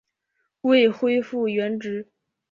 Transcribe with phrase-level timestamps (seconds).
[0.61, 2.07] 未恢复原职